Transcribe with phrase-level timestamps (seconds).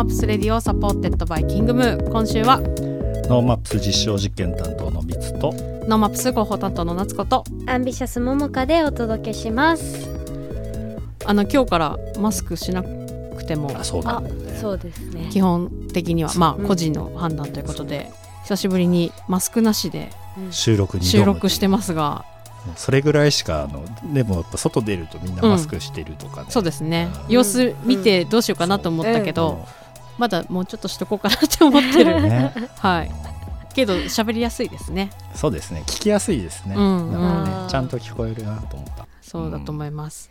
[0.00, 2.58] マップスレディオ supported by キングムー今週は
[3.28, 10.08] ノーマップス実証実験担当のミツとノーマップス広報担当の夏子とアンビシャスももかでお届けします。
[11.26, 14.58] あの今日からマスクしなくてもあそうなんだよね。
[14.58, 15.28] そうですね。
[15.30, 16.64] 基本的にはまうん。
[16.64, 18.10] あ個人の判断ということで
[18.44, 20.10] 久しぶりにマスクなしで
[20.50, 22.24] 収録に収録してますが
[22.76, 27.10] それぐらいしかあのでもやっぱ外出るとみんなマスクしてるとかね、そうですね。
[27.26, 27.34] うん。
[27.34, 29.66] 様子見てどうしようかなと思ったけうど
[30.20, 32.20] まだもうちょっとしとこうかなって思ってる。
[32.20, 32.52] ね。
[32.78, 33.10] はい。
[33.74, 35.10] けど喋りやすいですね。
[35.34, 35.82] そうですね。
[35.86, 37.12] 聞きやすいですね、うん。
[37.12, 37.64] なんかうん。
[37.64, 39.06] ねちゃんと聞こえるなと思った。
[39.22, 40.30] そうだと思います。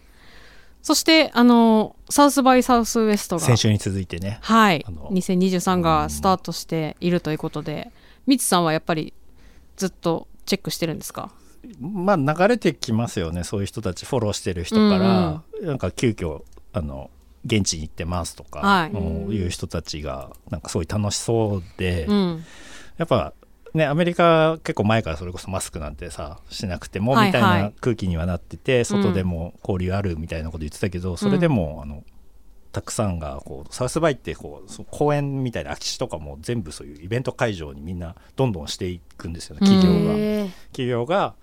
[0.83, 4.37] そしてあのサウスバイサウスウエストが先週に続いてね。
[4.41, 4.85] はい。
[4.87, 7.91] あの2023がスタートしているということで
[8.27, 9.13] みつさんはやっぱり
[9.75, 11.31] ずっとチェックしてるんですか？
[11.79, 13.43] まあ流れてきますよね。
[13.43, 17.09] そういう人たちフォローしてる人から、なんか急遽あの
[17.45, 18.91] 現地に行ってますとか、はい。
[18.91, 22.43] うんいう人たちがなんかすごい楽しそうで、うん。
[22.97, 23.33] やっぱ
[23.73, 32.03] ねアメリカ結構前からそれこそマスクなんてさしなくてもはいみたいはない空気にはなってて、外でも交流あるみたいなこと言ってたけど、それでもあの
[32.71, 40.49] たくさんがこうサウスバイってこう公園みたいな空き地とかも全部そういうイベント会場にみんなどんどんしていくんですよね企業が。
[40.71, 41.33] 企業が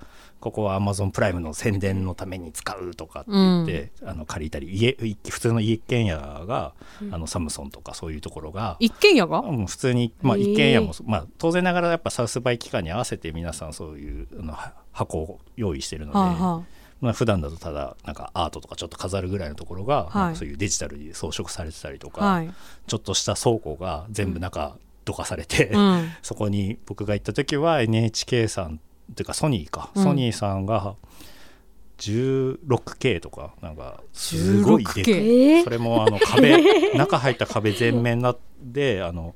[0.47, 6.73] ここはアマゾンプライムの宣伝のために使うとかって言って、あの借りたり家い普通の一軒家が、
[7.11, 9.41] あのサムソンとかそういうところが、一軒家が？
[9.41, 16.65] うん、普通に、まあ、一軒家も、まあ、当然ながらやっぱサウスバイ期間に合わせて皆さんそういうあのは箱を用意してるので、はあは
[17.01, 22.55] まあ普段だとただなんかアートとかちょっと飾るぐらいのところが、そういうデジタルに装飾されてたりとか、あはい。
[22.87, 24.77] ちょっとした倉庫が全部中
[25.07, 26.11] どかされて、うん。
[26.23, 28.79] そこに僕が行った時は NHK さんっ
[29.15, 30.03] ていうかソニーか、うん。
[30.03, 30.97] ソニーさんが
[31.99, 35.05] 16K とかなんかすごいでかい。
[35.05, 36.57] 16K えそれもあの壁
[36.95, 39.35] 中入った壁全面なであの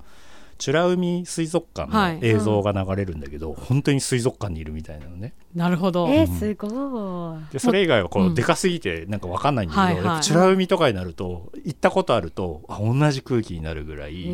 [0.67, 2.19] 美ら海水族館はい。
[2.19, 5.33] の映像が流れるんだけど、本当に水族館にいるみたいなのね。
[5.55, 6.07] なるほど。
[6.09, 7.53] えー、すごい。
[7.53, 8.35] でそれ以外はこううん。
[8.35, 10.05] でかすぎてなんか分かんないんだけど、はいはい。
[10.05, 14.27] やっぱ美ら海とかになると行ったことあるとあ同じ空気になるぐらい、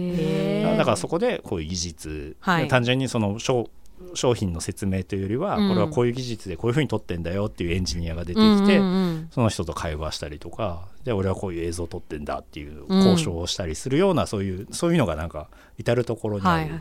[0.77, 2.67] だからそこでこういう技術、はい。
[2.67, 3.71] 単純にその商
[4.16, 5.69] 商品の説明というよりは、うん。
[5.69, 8.78] これはこういう技術でこういうふうに撮ってんだよっていうエンジニアが出てきて、
[9.31, 12.97] その人と会話したりとかで俺はこういう映像を撮ってんだっていううん。
[12.99, 16.81] 交渉をしたりするような、そういうそういうのがなんか至る所にあはいる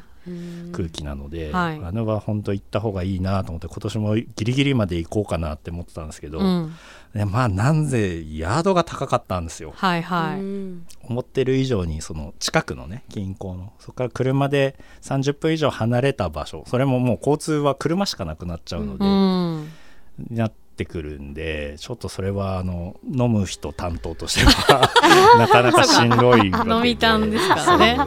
[0.71, 1.81] 空気なので、はい。
[1.83, 6.73] あのは本当行った方がいいなと思って今年もギリギリまで行こうかなって思ってたんですけど、うん。
[7.13, 9.73] ねまあなんぜヤードが高かったんですよ。
[9.75, 10.39] はいはい。
[10.39, 10.85] うん。
[11.03, 19.69] 思ってる以上にその近くのね近郊のそこから車で30分以上離れた場所それももう交通は車しかなくなっちゃうので、うん。
[20.31, 24.91] なってくるんでちょっとそれはあの飲む人担当としては
[25.39, 27.97] なかなかしんどい飲みたんですからね。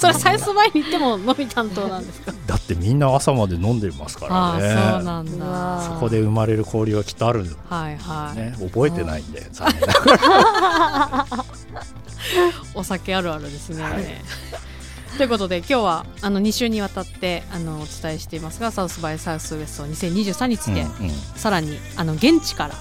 [0.00, 2.32] それサイスバイに行っても飲み担当なんですか？
[2.46, 5.82] だってみんな朝まで飲んでますかああらねそうなんだ。
[5.82, 11.26] そこで生まれる交流はきっとあるんはいはい、ね覚えてないんで残念ながら。
[12.74, 13.94] お酒あるあるですね、はい
[15.16, 22.74] ということで今日はあの2週にわたってあのお伝えしていますがサウスバイサウスウエスト2023について、うんさらにあの現地から、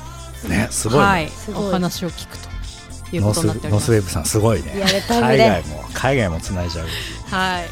[0.44, 1.68] うんねすごいね、はいすごい。
[1.70, 3.92] お話を聞くというノースことになっております。
[3.92, 4.80] ノースウェーブさんすごいね。
[4.80, 5.64] やれた海ね。
[5.64, 6.88] 外も海外もつないじゃう。
[7.30, 7.66] はい。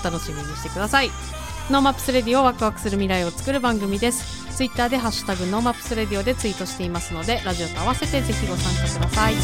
[0.00, 1.10] お楽しみにしてください。
[1.70, 4.42] ノーマップスレディオワクワクする未来を作る番組です。
[4.52, 9.34] ツイッターでハッシュタグノーマップスレディオでツイートしていますのでラジオと合わせてぜひご参加ください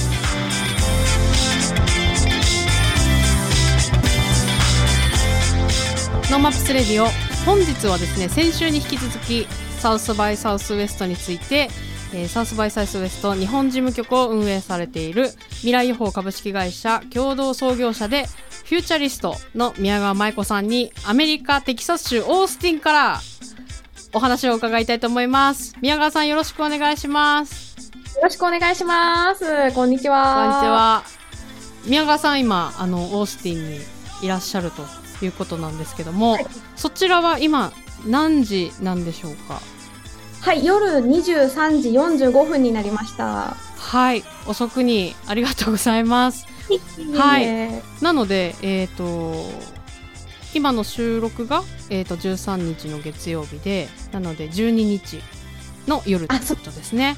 [6.38, 7.08] ノーマップスレディオ
[7.44, 9.48] 本日はですね先週に引き続き
[9.80, 11.68] サウスバイサウスウエストについて、
[12.14, 18.26] えーサウスバイサウスウエスト日本事務局を運営されている未来予報株式会社共同創業者で
[18.66, 23.20] futurist の宮川舞子さんにアメリカテキサス州オースティンから
[24.14, 29.72] お話を伺いたいと思います宮川さんよろしくお願いしますよろしくお願いします。
[29.74, 30.34] こんにちは。
[30.34, 30.66] こんにち。
[30.66, 31.02] は
[31.84, 33.80] 宮川さん今あのオースティンに
[34.22, 36.38] いらっしゃるということなんですけども、
[36.76, 37.72] そちらは今
[38.06, 39.60] 何時なんでしょうか？
[40.40, 43.56] はい、夜23時45分になりました。
[43.76, 46.46] はい遅くにありがとうございます。
[47.16, 47.82] はいえ。
[48.00, 49.34] なのでえっ、と
[50.54, 55.20] 今の収録が、えー、と13日の月曜日でなので12日
[55.86, 57.16] の夜ということですね。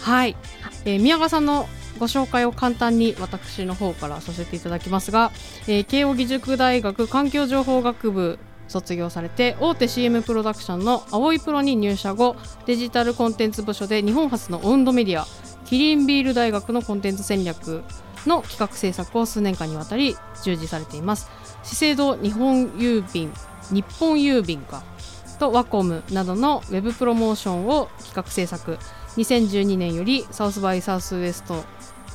[0.00, 0.36] はい、
[0.84, 5.32] えー宮川さんのご紹介を簡単に私の方からさせていただきますが、
[5.66, 12.36] えー慶應義塾大学環境情報学部卒業されて大手 CM プロダクションの青いプロに入社後
[12.66, 15.26] デジタルコンテンツ部署で日本初のオウンドメディア
[15.66, 17.82] キリンビール大学のコンテンツ戦略
[18.26, 21.30] の企画制作を数年間にわたり従事されています。
[21.62, 23.32] 資生堂日本郵便
[23.70, 24.82] 日本郵便か
[25.38, 28.78] とワコムなどのウェブプロモーションを企画制作。
[29.16, 31.64] 2012年よりサウスバイサウスウエスト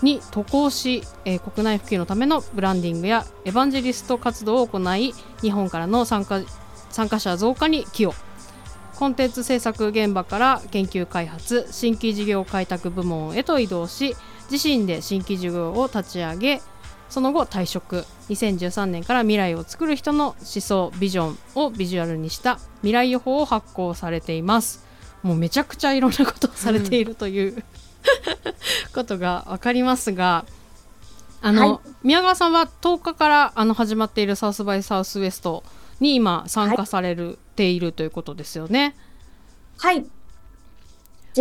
[0.01, 6.41] に渡航し、えー、国内普及のためのブランディングやエヴァンジェリスト活動を行い日本からの参加
[6.89, 8.15] 参加者増加に寄与。
[8.95, 14.15] コンテンツ制作現場から研究開発新規事業開拓部門へと移動し
[14.49, 16.61] 自身で新規事業を立ち上げ
[17.09, 18.05] その後退職。
[18.29, 24.86] 2013年から未来を作る人の思想ビジョンをビジュアルにした未来予報を発行されています。
[25.23, 27.63] もうめちゃくちゃいろんなことをされているという、うん、
[28.93, 30.45] ことが分かりますが
[31.41, 35.63] あの、はい、宮川さんは10日からあの始まっているサウスバイサウスウエスト
[35.99, 38.95] に今参加される、はい、ているということですよね。
[39.77, 40.01] はい。
[40.01, 40.09] 事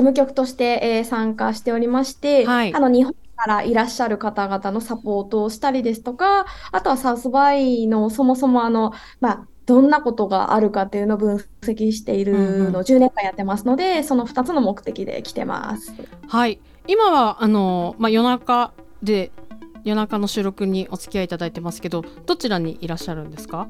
[0.03, 15.93] 務局として、えー、参加しておりまして、はい、あの日本からいらっしゃる方々のサポートをしたりですとか、あとはサウスバイのそもそもあの、まあ、どんなことがあるかっていうのを分析しているのを10年間やってますので、その2つの目的で来てます。
[16.29, 16.61] はい。
[16.87, 18.73] 今はあの、まあ、夜中
[19.03, 19.33] で
[19.83, 23.69] 夜中の収録にお付き合いいただいてますけど、どちらにいらっしゃるんですか？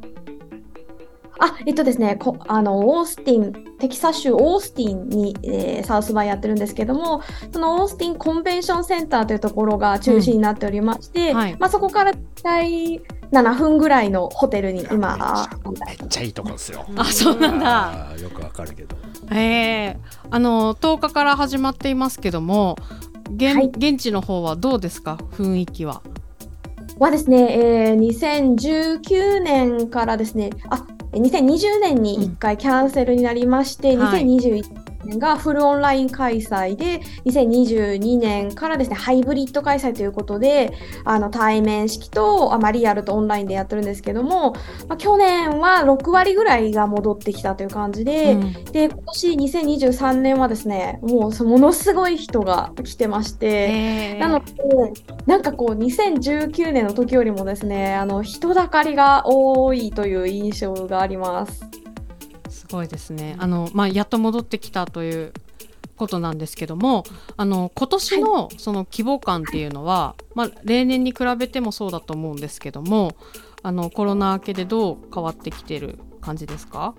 [1.38, 7.22] あ、えっとですね、こあのオースティン、テキサス州オースティンに、えー、サウスバイやってるんですけども、
[7.52, 12.12] そのオースティンコンベンションセンターというところが中心になっておりまして、うんはい、まあ、そこから
[12.42, 13.02] 大体
[13.32, 15.46] 7分ぐらいのホテルに今
[15.86, 16.86] めっちゃいいとこですよ。
[16.96, 18.14] あ、そうなんだ。
[18.20, 18.96] よくわかるけど。
[19.32, 22.76] ええー、あの10日から始まっていますけども、
[23.34, 25.18] 現はい、現地の方はどうですか？
[25.32, 26.02] 雰囲気は。
[26.98, 40.72] はですね、えー、2019年からですね、あ2020年に1回キャンセルになりまして、うん、2021年がフルオンライン開催で、2022年からですね、ハイブリッド開催ということで、
[41.04, 44.52] あの対面式と、あまあ、リアルとオンラインでやってるんですけども、
[44.88, 54.54] まあ、去年は6割ぐらいが戻ってきたという感じで、うん、で、今年2023年はですね、もうものすごい人が来てまして、なので、
[55.26, 61.85] なんかこう、2019年の時よりもですね、あの人だかりが多いという印象があります。
[62.68, 63.36] すごいですね。
[63.38, 65.32] あのまあやっと戻ってきたという
[65.96, 67.04] ことなんですけども、
[67.36, 73.16] あの今年のその規模感っていうのは、はい、まあ例年に比べてもそうだと思うんですけども、
[73.62, 76.94] あのコロナ明けでどう変わってきてる感じですか？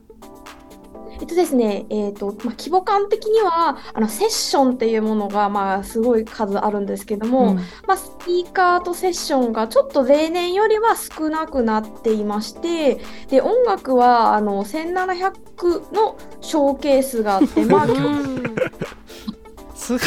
[1.19, 7.55] えっとですね、えっ、ー、と、まあ、規模感的には、あの、セッションっていうものが、まあ、すごい数あるんですけども、うん、
[7.87, 12.99] まあ、スピーカーとセッションがちょっと例年よりは少なくなっていまして、
[13.29, 17.87] で、音楽は、あの、1700のショーケースがあって、まあ、
[19.75, 20.01] すごい。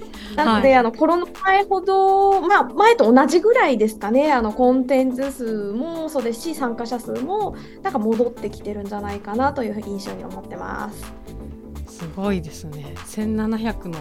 [0.36, 11.98] なので、はい、あのコロナ前ほど、まあ、前と同じぐらいですかね、あのコンテンツ数もそうですし、参加者数もなんか戻ってきてるんじゃないかなという印象に思ってます。
[11.98, 13.98] すごいですね、1700の。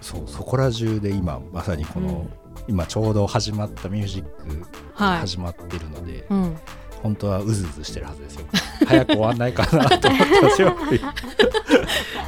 [0.00, 2.30] そうそこら中で今まさにこの、うん、
[2.68, 6.56] 今ちょうど始まったミュージック始まってるので、はいうん
[7.02, 8.46] 本当はうずうずしてるはずですよ。
[8.86, 10.76] 早く終わんないかなと思ってますよ。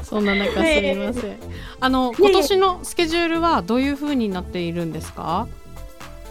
[0.03, 1.37] そんな中すみません。
[1.81, 5.49] あの今年のスケジュールはどういうふうになっているんですか？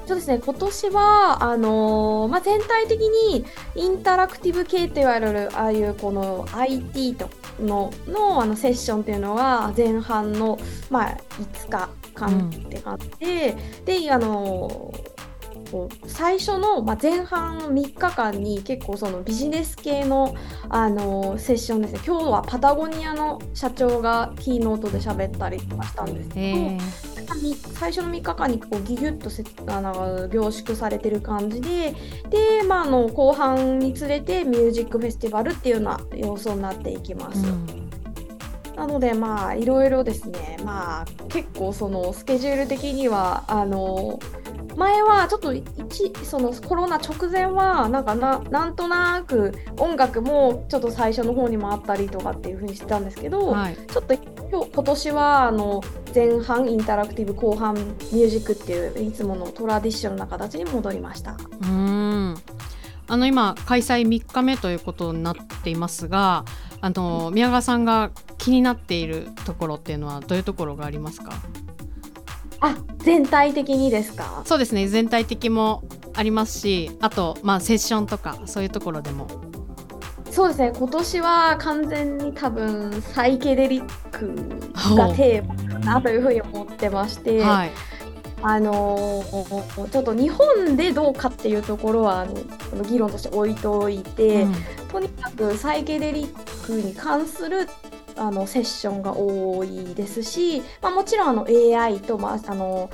[0.07, 3.45] そうですね、今年はあのー、まあ、全体的に
[3.75, 7.29] インタラクティブ系と言われるああいうこの IT と
[7.61, 15.10] ののあのセッションっていうのは前半の、まあ、5日間って感じで、うん、であのー
[15.71, 20.35] こう最初の、まあ、前半3日間に結構そのビジネス系の、
[20.69, 21.99] あのセッションですね。
[22.05, 27.01] 今日はパタゴニアの社長がキーノートで喋ったりとかしたんですけど、
[27.73, 31.95] 最初の3日間にこうギュギュッとせあの凝縮されてる感じで
[32.29, 37.45] で、まあ、あの後半につれてミュージックフェスティバルっていうような様相になっていきます。
[37.47, 37.89] うん。
[38.75, 40.57] なのでまあいろいろですね。
[40.65, 44.19] まあ結構そのスケジュール的にはあの
[44.75, 45.65] 前はちょっと一
[46.23, 55.81] そのコロナ直前はなんかななんとなく音楽もちょっと最初の方にもあったりとかっていう風にしてたんですけど、はい、ちょっと今日今年はあの
[56.13, 61.37] 前半インタラクティブ後半ミュージックっていういつものトラディションな形に戻りました。
[61.61, 62.35] うん。
[63.07, 66.45] あの今開催3日目ということになっていますが
[66.79, 71.33] あの宮川さんが気になっているところっていうのはどういうところがありますか？
[72.61, 74.43] あ全体的にですか？
[74.45, 79.27] そうですね全体的もありますしあとまあセッションとかそういうところでも。
[80.29, 84.33] そうですね今年は完全に多分サイケデリック
[84.95, 87.71] がテーマだなというふうに思ってまして、はい、
[88.41, 94.55] あのー、ちょっと日本でどうかっていうところはあの議論として置いておいて、うん、
[94.89, 97.67] とにかくサイケデリックに関する
[98.21, 102.91] あのセッションが多いですし、まあ、もちろんあの AI と、まあ、あの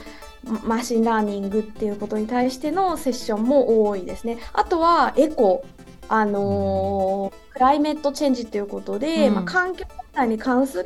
[0.63, 4.37] machine learning っていうことに対してのセッションも多いですね。
[4.53, 5.65] あとはエコ
[6.09, 10.85] あのー、 climate change ということで、うん、まあ、環境問題に関する、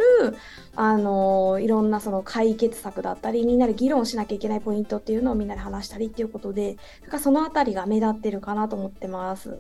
[0.76, 9.60] あのー、いろんなその解決策だったりみんなで議論しなきゃいけないポイントっていうのをみんなで話したりっていうことでだからそのあたりが目立ってるかなと思ってます。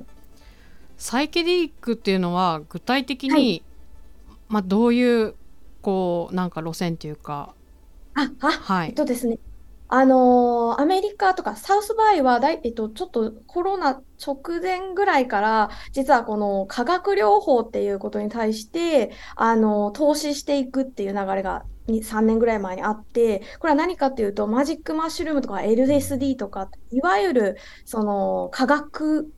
[0.97, 3.63] サイケデリックっていうのは具体的に、はい、
[4.51, 5.35] まあ、どういう
[5.81, 7.55] こうなんか路線というか
[8.13, 9.39] ああ、はい、えっとですね。
[9.93, 29.29] あのー、アメリカとかサウスバイはだい、えっと、ちょっとコロナ直前ぐらいから、実はこの化学療法っていうことに対して、あのー、投資していくっていう流れが3年ぐらい前にあって、これは何かっていうと、マジックマッシュルームとか LSD とか、いわゆるその化学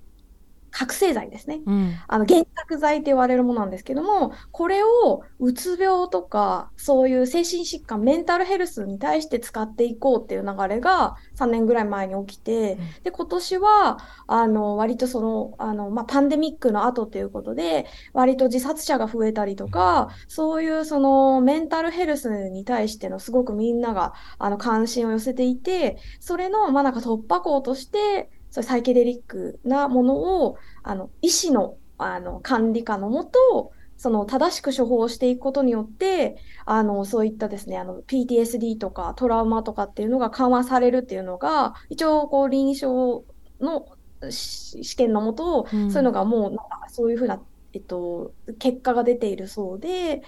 [0.74, 1.62] 覚醒剤ですね。
[1.66, 43.24] うん、あの、幻覚剤って言われるものなんですけども、これをうつ病とか、そういう精神疾患、メンタルヘルスに対して使っていこうっていう流れが3年ぐらい前に起きて、うん、で、今年は、あの、割とその、あの、まあ、パンデミックの後ということで、割と自殺者が増えたりとか、そういうそのメンタルヘルスに対してのすごくみんなが、あの、関心を寄せていて、それの、まあ、なんか突破口として、そういうサイケデリックなものを、あの、医師の、あの、管理下のもと、その正しく処方していくことによって、あの、そういったですね、あの、PTSD とかトラウマとかっていうのが緩和されるっていうのが、一応、こう、臨床
[43.60, 43.88] の
[44.30, 47.42] 試験のもと、うん、そういうのがもう、なんかそういうふうな、
[47.74, 50.22] えっと、結果が出ているそうで、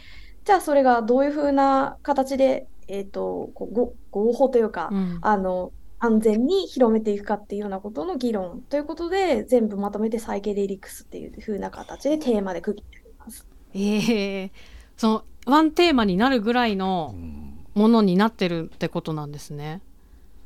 [0.45, 5.71] じゃあそれがどういうふうな形で、えっと、こう合法というか、うん、あの、
[6.05, 13.45] 安全に広めていくかっていうようなことの議論ということで全部まとめてサイケデリクスっていう風な形でテーマで区切っています。
[13.73, 14.51] えー、
[14.97, 17.13] そのワンテーマになるぐらいの
[17.73, 19.81] ものになってるってことなんですね。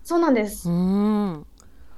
[0.04, 0.70] そうなんです。
[0.70, 1.46] うん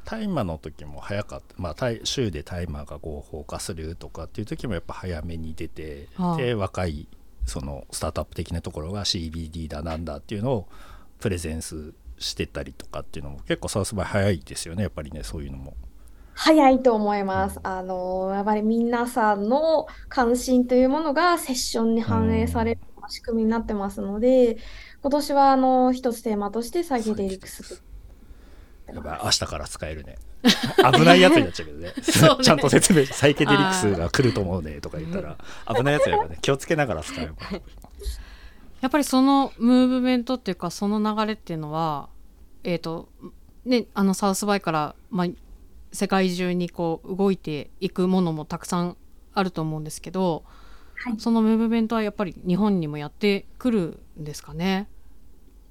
[0.04, 7.08] 大麻の時も早かった、まあ、州で大麻が合法化するとかっていう時もやっぱ早めに出て、はあ、で若い
[7.46, 10.68] そのスタートアップ的なところが CBD だなんだっていうのを
[11.20, 14.84] プレゼンスしてたりとかっていうのも結構サウスバイ早いですよね。
[14.84, 15.74] やっぱりねそういうのも。
[16.34, 17.60] 早いと思います。
[17.64, 24.58] あのやっぱり皆さんの関心というものがセッションに反映される仕組みになってますので、
[25.02, 27.84] 今年はあの一つテーマとしてサイケデリクス。
[28.88, 30.18] やばい明日から使えるね。
[30.94, 31.88] 危ないやつになっちゃうけどね。
[31.94, 31.94] ね、
[32.42, 35.38] ちゃんと説明サイケデリクスが来ると思うねとか言ったら
[35.76, 36.38] 危ないやつやからね。
[36.42, 37.36] 気をつけながら使えば
[38.82, 42.10] やっぱりそのムーブメントっていうかその流れっていうのは
[42.64, 43.10] えっ、ー、と
[43.64, 45.28] ねあのサウスバイから、まあ、
[45.92, 48.98] 世界中にこう動いていくものもたくさん
[49.34, 50.44] あると思うんですけど、
[50.96, 54.90] はい、そのムーブメントはやっぱり日本にもやってくるんですかね？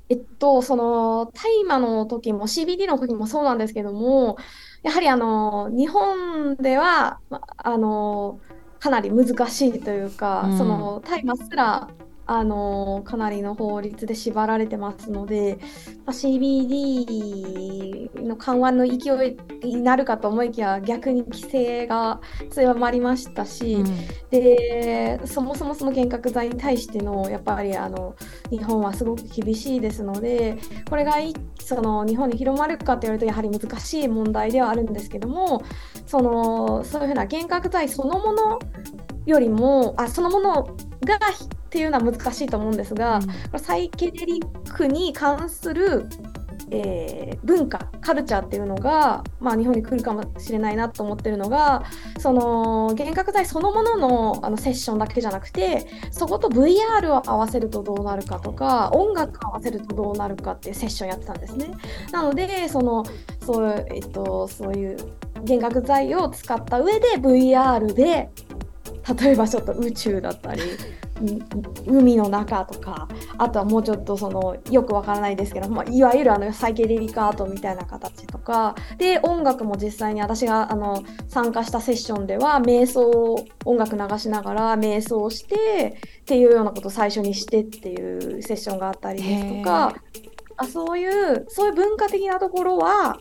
[0.09, 4.39] えっと、その大麻の時も CBD の時もそうなんですけども
[4.83, 7.21] やはりあの日本では
[7.57, 8.41] あの
[8.81, 11.89] かなり難しいというか、うん、その大麻すら
[12.33, 15.59] あのかなりの法律で縛られてますので、
[16.07, 22.21] まあ、CBD の緩和の勢いになるかと思いきや逆に規制が
[22.51, 23.87] 強まりましたし、うん、
[24.31, 28.15] でそもそもその幻覚剤に対してのやっぱりあの
[28.49, 30.57] 日本はすごく厳しいですので
[30.89, 31.15] これが
[31.59, 35.65] その日本に広まるかと言われるとやはり難しい問題ではあるんですけども
[36.07, 38.61] そのそういうふうな幻覚剤そのもの
[39.31, 41.19] よりもあそのものが
[41.71, 43.21] っていうのは難しいと思うんですが、
[43.53, 46.09] うん、サイケデリックに関する、
[46.73, 51.85] えー、文化カルチャーっていうのが、まあ、日本に来るかもしれないなと思ってるのが
[52.19, 61.71] その幻覚剤そのもののあのセッションだけじゃなくてそこと VR を合わせるとどうなるかとか音楽を合わせるとどうなるかっていうセッションやってたんですね。
[62.11, 63.05] なのでその
[63.47, 64.97] そう,、えっと、そういう
[65.43, 68.31] 幻覚剤を使った上で VR で
[69.21, 70.63] 例えばちょっと宇宙だったり
[71.87, 89.95] 海の中とかあとはもうちょっとそのよくわからないですけど、まあ、いわゆるあのサイケデリカアートみたいな形とかで音楽も実際に私があの参加したセッションでは瞑想音楽流しながら瞑想してっていうようなことを最初にしてっていうセッションがあったりですとか
[90.57, 93.19] あそういうそういう文化的なところは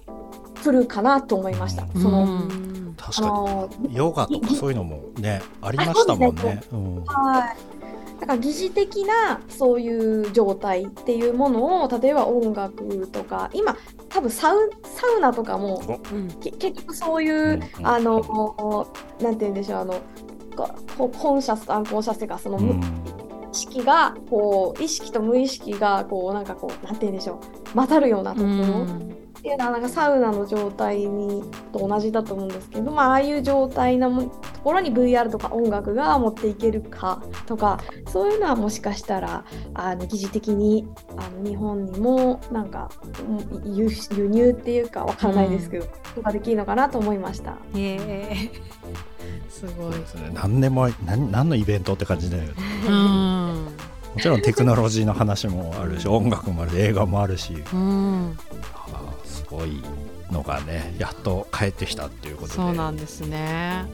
[0.63, 1.85] 来るかなと思いました。
[1.93, 2.47] その
[2.97, 6.61] 確かにヨガとかそういうのもねありましたもんね。
[7.05, 7.79] はい。
[8.29, 13.75] か疑似的なそういう状態っていうものを例えば音楽とか今
[14.07, 16.01] 多分サウサウナとかも、
[16.41, 18.87] 結局そういう、うん、あの
[19.21, 20.01] なんて言うんでしょうあの
[20.97, 22.79] コンシャスとアンコンシャスっていうかその、うん、
[23.51, 27.39] 意識がこう意識と無意識がこうなんかこうなんて言うんでしょ
[27.71, 29.19] う混ざるようなところ。
[29.43, 34.29] うんっていうのはなんかサウナの状態にと同じだと思うんですけど、まあ、ああいう状態のと
[34.63, 37.79] ころに VR とか音楽が持っていけるかとか
[38.10, 42.89] そういうのはもしかしたらあの疑似的にあの日本にもなんか
[43.63, 43.89] 輸
[44.29, 47.58] 入っていうかわからないですけど、うん、ができるのかなと思いました。
[47.75, 48.51] へ
[49.50, 49.93] すごい。
[49.93, 50.31] ですね。
[50.34, 52.53] 何でも何何のイベントって感じだよね。
[52.88, 53.67] うん。
[54.13, 58.38] もちろんテクノロジーの話もあるし音楽もある映画もあるし、うん、
[59.50, 59.82] ごい
[60.32, 62.53] のがねやっと帰ってきたっていうことで。
[62.53, 63.86] そうなんですね。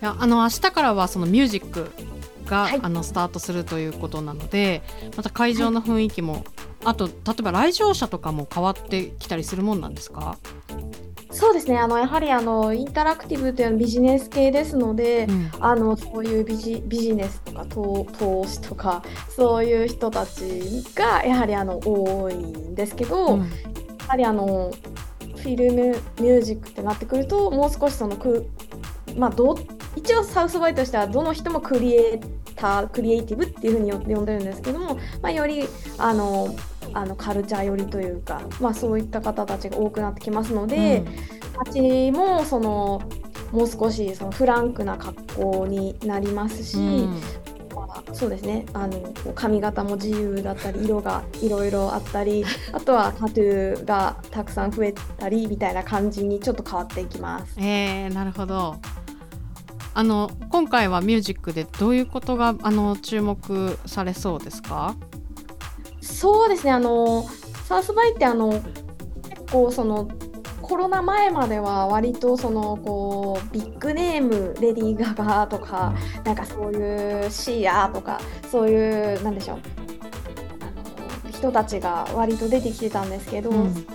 [0.00, 1.90] いやあの明日からはそのミュージック
[2.46, 4.82] が、はい、あのスタートするということなので
[5.16, 6.44] また会場の雰囲気も
[6.84, 10.38] あと例えば来場者とかも変わってきたりするもんなんですか？
[11.30, 11.76] そうですね。
[11.76, 23.50] あのやはりあのインタラクティブというのはビジネス系ですので、うん、あのそういうビジビジネスとか投投資とかそういう人たちがやはりあの多いんですけど、うん、
[24.06, 24.72] やはりあの
[25.20, 25.88] フィルム
[26.20, 28.48] ミュージックってなってくるともう少しそのく、
[29.16, 29.58] まあ、ど
[29.96, 32.20] 一応サウスバイとしてはどの人もクリエイ
[32.54, 35.64] タークリエイティブっていうふうに呼んでるんですけども、まあ、より
[35.98, 36.54] あの
[36.94, 41.04] あのカルチャー寄りというか、まあ、そういった方たちが多くなってきますので、
[41.66, 43.02] うん、ちもその
[43.52, 47.20] もう少しそのフランクな格好になりますし、うん、
[48.12, 48.64] そうですね。
[48.72, 57.54] あの髪型も自由だったり色がいろいろあったり あとはタトゥーがたくさん増えたりみたいな感じにちょっと変わっていきます。
[57.58, 58.76] えー、なるほど。
[59.94, 64.94] あの今回はミュージックでどういうことがあの注目されそうですか？
[66.00, 66.72] そうですね。
[66.72, 67.26] あの
[67.64, 68.62] サウスバイってあの結
[69.52, 70.06] 構その
[70.68, 79.58] コロナ前までは割とそのこうビッグネームレディー・ガガとかなんかそういうシーアとかそういうなんでしょう。
[80.60, 83.86] あの人たちが割と出てきてたんですけど、うん、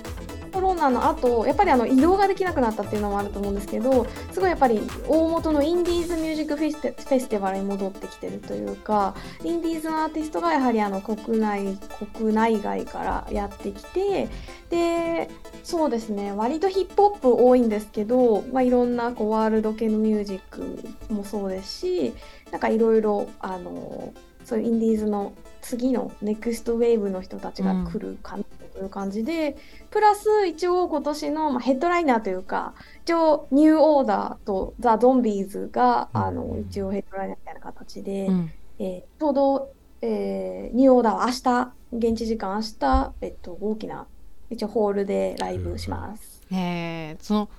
[0.52, 11.78] コロナの後やっぱりあの移動ができなくなったっていうのもあると思うんですけどすごいやっぱり大元のインディーズミュージックフェステフェスティバルに戻ってきてるというかインディーズのアーティストがやはりあの国内
[12.14, 14.30] 国内外からやってきて
[14.70, 15.30] で
[15.64, 22.14] そうですね割とヒップホップ多いんですけど、まあ、いろんなこうワールド系のミュージックもそうですし
[22.52, 24.14] なんかいろいろあの
[24.46, 44.08] そういうインディーズの次の next wave の人たちが来るかなという感じで、うん、プラス一応今年の、まあ、ヘッドライナーというか一応ニューオーダーとザ・ゾンビーズが、うん、あの一応ヘッドライナーみたいな形で、うん、えー、ちょうど、えー、ニューオーダーは明日現地時間明日、えっと、大きな
[44.50, 46.42] 一応ホールでライブします。
[46.52, 47.50] えー、その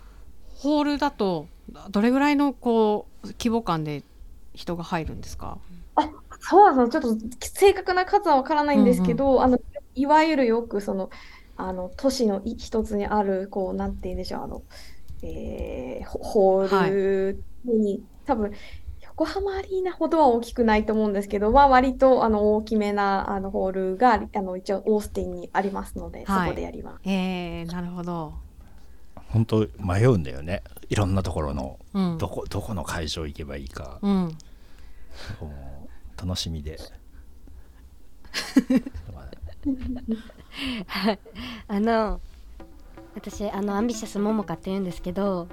[0.56, 1.46] ホールだと
[1.90, 4.02] どれぐらいのこう規模感で
[4.54, 5.58] 人が入るんですか？
[5.94, 9.58] あそうなのちょっと正確な数はわからないんですけど、うんうん、あの
[9.94, 11.10] いわゆるよくその
[11.56, 14.62] あの都市の一つにあるこうなんて言うんでしょうあの、
[15.22, 18.52] えー、ホールに、はい、多分
[19.02, 27.00] 横浜アリーナほどは大きくないと思うんですけど、まあ、割とあの大きめなあのホールがあの一応オースティンにありますので、はい、そこでやります。
[27.04, 28.32] えー、なるほど。
[29.28, 30.62] 本当迷うんだよね。
[30.88, 34.36] いろんなところの、うん、どこどこの会場行けばいいか、うん、
[36.16, 36.78] 楽しみで
[41.68, 42.20] あの
[43.14, 45.48] 私あのアンビシャスももかって言うんですけど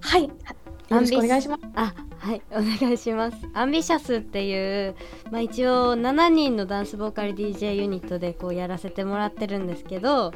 [0.00, 0.24] はい。
[0.24, 1.62] よろしくお願いします。
[1.74, 3.36] あはいお願いします。
[3.54, 4.94] アンビシャスっていう
[5.30, 10.32] まあ一応7人のダンスボーカル DJ ユニットでこうやらせてもらってるんですけど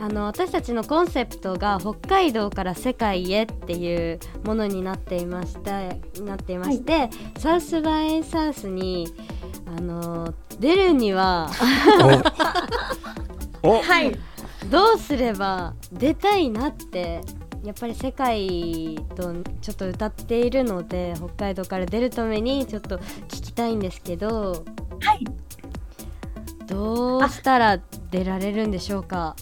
[0.00, 9.08] あの私たちのコンセプトが北海道から世界へっていうものになっていましてなっていまして、はい、サウスバイサウスに
[9.66, 11.50] あの出るには
[13.62, 14.18] はい、
[14.70, 17.22] どうすれば出たいなって
[17.64, 24.64] やっぱり世界とちょっと歌っているので北海道から出るためにちょっと聞きたいんですけど、
[25.00, 25.24] はい、
[26.66, 27.78] どうしたら
[28.10, 29.34] 出られるんでしょうか？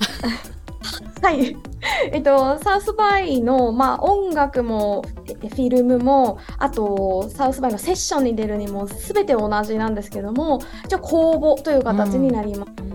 [1.20, 1.56] はい。
[2.12, 12.72] えっと、サウスバイの、まあ、音楽もフィルムもあとサウスバイのセッションに出るにも全て同じなんですけども一応公募という形になります。
[12.80, 12.92] うん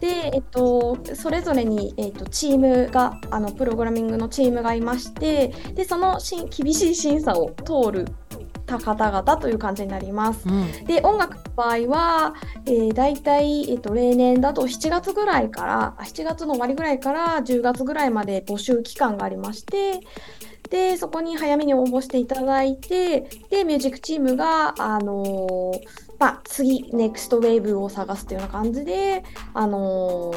[0.00, 8.06] で、えっと、それぞれに、えっと、チームがあのプログラミングのチームがいましてでそのし厳しい審査を通る
[8.70, 10.48] た方々という感じになります。
[10.48, 12.34] うんで音楽の場合は、
[12.66, 20.00] えー、大体、えっと例年だと7月ぐらいからあ7月の終わりぐらいから10月ぐらいまで募集期間がありまして
[20.70, 30.30] でそこに早めに応募していただいてでミュージックチームが、あのーまあ、次ネクストウェーブを探すというような感じで、あの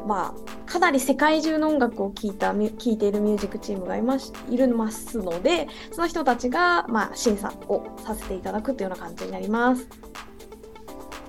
[0.00, 9.88] ーまあ、かなり世界中の音楽を聴いたミュ聴いているミュージックチームがいますいるますのでその人たちが、まあ、審査をさせていただくというような感じになります。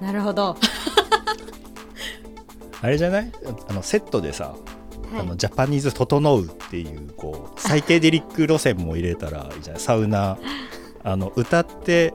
[0.02, 0.56] なるほど。
[2.82, 3.32] あれじゃない？
[3.68, 4.50] あのセットでさ、
[5.12, 9.82] はいあのジャパニーズ整うっていうこうサイケデリック路線も入れたらいいじゃない？
[9.82, 10.38] サウナ
[11.04, 12.14] あの歌って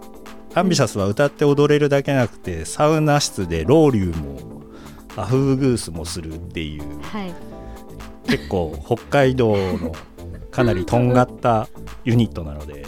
[0.54, 4.62] アンビシャスは歌って踊れるだけなくてサウナ室でロウリュも
[5.16, 7.34] アフグースもするっていうはい。
[8.26, 9.92] 結構北海道の
[10.50, 11.68] かなりとんがった
[12.04, 12.86] ユニットなので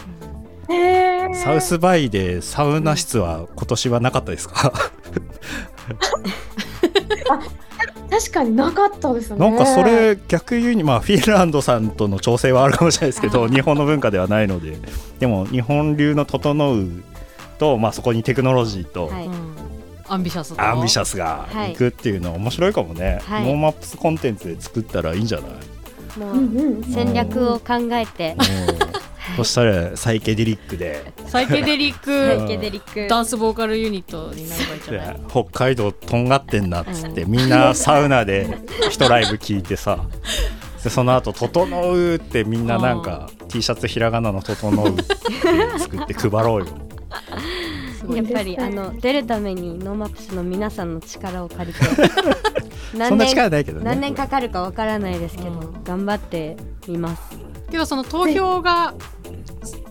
[0.69, 4.71] へーサウスバイでサウナ室は今年はなかったですか？
[8.09, 9.37] 確かになかったですね。
[9.37, 14.77] なんかそれ逆にまあフィンランドさんとの調整はあるかもしれないですけど日本の文化ではないので
[15.19, 17.03] でも日本流の整う
[17.57, 19.25] と、まあ、そこにテクノロジーとはい。
[19.25, 19.55] うん。
[20.09, 20.61] アンビシャスと。
[20.61, 21.71] アンビシャスがはい。
[21.71, 23.43] 行くっていうのは面白いかもね、はい。
[23.45, 25.49] NoMaps コンテンツで作ったらいいんじゃない、
[26.19, 26.31] も
[26.79, 26.83] う。
[26.93, 28.35] 戦略を考えて。
[28.39, 28.43] う
[28.93, 28.97] ん。
[29.35, 31.11] そしたらサイケデリックで。
[31.27, 32.37] サイケデリック。
[32.39, 33.07] サイケデリック。
[33.09, 35.19] ダンスボーカルユニットになればいいんじゃない？
[35.29, 38.57] 北海道とんがってんなっつって、みんなサウナで
[38.89, 39.99] 一ライブ聞いてさ。
[40.83, 45.03] でその後整う」ってみんななんか T シャツひらがなの「整う」って
[45.79, 46.67] 作って配ろうよ。
[48.15, 51.83] やっぱりあの出るために NoMaps の皆さんの力を借りて
[52.91, 53.85] そんな何年力ないけどね。
[53.85, 57.21] 何年かかるかわからないですけど、うん頑張ってみます。
[57.71, 58.93] けどその投票が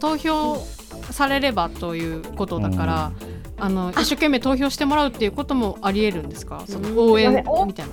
[0.01, 0.57] 投票
[1.11, 3.13] されればということだから、
[3.59, 6.65] あの一生懸命投票してもらうっていうこともありえるんですか？
[6.69, 7.31] その応援
[7.67, 7.93] みたいな。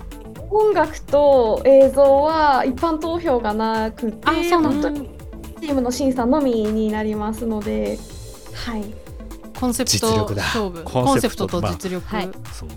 [0.49, 5.09] 音楽と映像は一般投票がなくて、あそうなんだ本当に
[5.61, 7.97] チームの審査のみになりますので、
[8.53, 8.83] はい。
[9.59, 10.43] コンセプト実力だ。
[10.43, 10.83] 勝負。
[10.83, 12.29] コンセプトコンセプトと実力、はい。
[12.51, 12.69] そう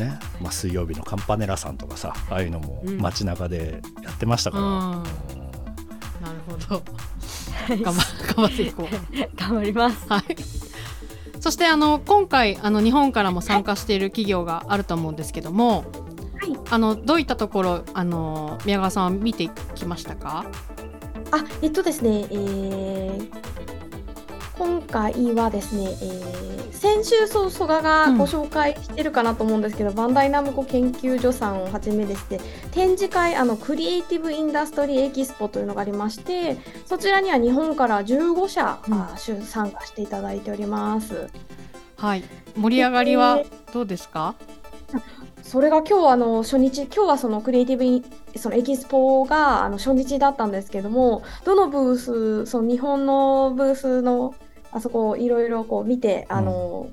[0.00, 3.00] ね、まあ、水曜日のカンパネラさんとかさああいうのもうん。
[3.00, 4.70] 街中でやってましたから、うん。
[4.70, 4.82] うん。
[4.92, 5.04] なる
[6.46, 6.82] ほど。
[7.68, 8.96] 頑張頑張っていこう。
[9.36, 10.04] 頑張ります。
[10.08, 10.22] はい。
[11.40, 15.84] そしてあの今回あの日本からも参加している企業があると思うんですけども、
[16.40, 16.56] はい。
[16.70, 20.44] あのどういったところあの宮川さんは見てきましたか？
[21.30, 23.30] あ、えっとですね、えー
[24.58, 32.40] 今回はですね、えー先週そう蘇我がご紹介してるかなと思うんですけど、バンダイナムコ研究所さんをはじめですね
[32.72, 38.94] 展示会あのクリエイティブ・インダストリー・エキスポというのがありましてそちらには日本から15社、う
[39.40, 41.28] ん参加していただいております。
[41.96, 42.24] はい。
[42.56, 44.34] 盛り上がりはどうですか？
[45.44, 48.04] それが今日あの初日今日はそのクリエイティブイン
[48.36, 54.34] そのエキスポがあの初日だったんですけどもどのブースその日本のブースの
[54.70, 56.88] あそこをいろいろこう見てあの、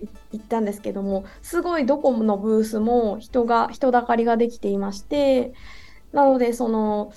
[0.00, 5.52] い行ったんですけどもすごいどこのブースも人が人だかりができていまして
[6.12, 7.12] なのでその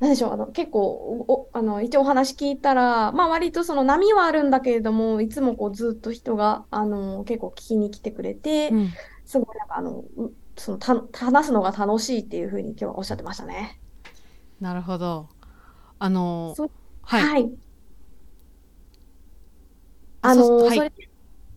[0.00, 0.80] なんでしょうあの結構
[1.28, 8.70] おあの一応お話聞いたら、まあ、割とその波はあるんだけれどもいつもこうずっと人があの結構聞きに来てくれて。
[8.70, 8.92] うん。
[9.28, 10.94] すごいなんかあの、うそのた
[11.26, 13.78] 話すのが楽しいっていうふうに今日はおっしゃってましたね。
[14.58, 15.28] なるほど。
[15.98, 16.56] あの
[17.02, 17.22] はい。
[17.22, 17.52] はい。
[20.22, 20.92] ああの、そはいそれ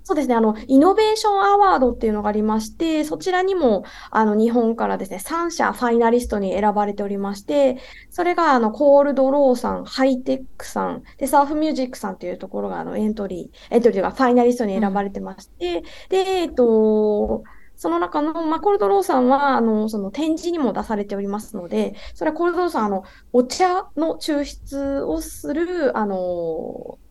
[0.04, 7.78] そうですね、あの、イノベーションアワードっていうのがありまして、そちらにも、あの、日本からですね、3社ファイナリストに選ばれておりまして、
[8.10, 17.44] それが、あの、コールドローさん、ハイテックさん、で、サーフミュージックさんっていうところが、あの、エントリー、エントリーがファイナリストに選ばれてまして、で、えっと、
[17.76, 27.11] その中の、まあ、コールドローさんは、あの、その展示にも出されておりますので、それはコールドローさん、あの、お茶の抽出をする、あの、ま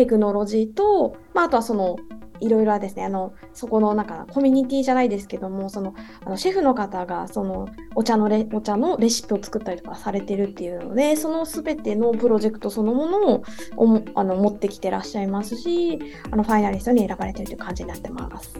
[0.00, 1.96] テクノロジーと、まあ、あとはその、
[2.40, 13.42] いろいろですね、あの、そこのなんかコミュニティじゃないですけども、その、あのシェフの方が、その、お茶のレ、お茶のレシピを作ったりとかされてるっていうので、そのすべてのプロジェクトそのものを
[13.76, 15.98] おもあの持ってきてらっしゃいますし、
[16.30, 18.58] あの、ファイナリストに選ばれてるという感じになってます。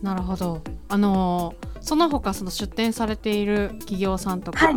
[0.00, 0.60] なるほど。
[0.88, 4.76] あのその他その出展されている企業さんとかはい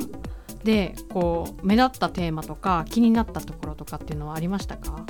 [0.63, 5.06] で、こう目立ったテーマとか気になったところとかっていうのはありましたか？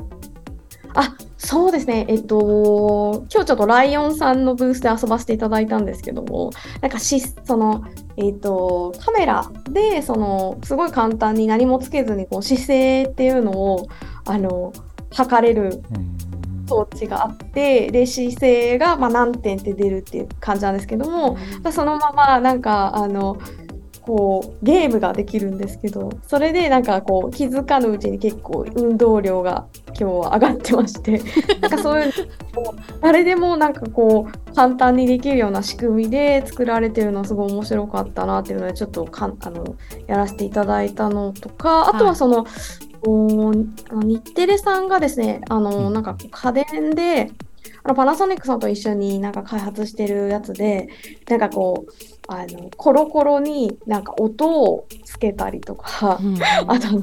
[1.00, 2.06] あ、そうですね。
[2.10, 7.84] えっと、今日ちょっとライオンさんのブースで遊ばせていただいたんですけども、なんかし、その、
[8.18, 13.88] えっと、カメラで、その、すごい簡単に何もつけずに、こう、姿勢っていうのを、
[14.26, 14.74] あの、
[15.12, 16.18] 測れるうん
[16.68, 23.38] 装置があってで姿勢がまあ何点って出るっていう感じなんですけども、うん、そのままなんかあの
[24.08, 31.22] こうゲームができるんですけどそれでなんかこう気づかぬうちに結構運動量が今日は上がってまして
[31.60, 32.14] なんかそういう
[33.02, 39.76] 誰でもなんかこう簡単にできるような仕組みで作られてるのすごい面白かったなっていうのでちょっとかあの
[40.08, 43.54] やらせていただいたのとかあとはその、は
[44.04, 47.30] い、日テレさんがですねあのなんか家電で
[47.84, 50.88] あのパナソニックさんと一緒になんか開発してるやつで
[51.28, 56.38] なんかこうあのコロコロになんか音をつけたりとか、うん、
[56.68, 57.02] あとあの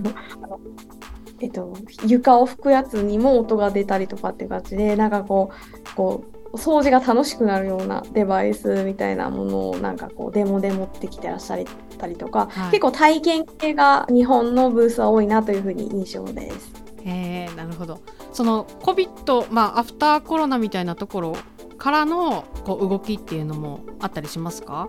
[1.41, 5.51] えっと、床を拭くやつにも音が出たりとかっていう感じでなんかこ
[5.85, 11.65] うこう掃除が楽しくなるようなデバイスみたいなものをなんかこうデモで持ってきてらっしゃっ
[11.99, 16.73] たりとか、はい、結構体験系が日本のブースは多いなというふうに印象です。
[17.05, 18.01] へなるほど。
[18.33, 21.37] その COVID、まあ、アフターコロナみたいなところ
[21.79, 24.89] からのこう動きっていうのもあったりしますか？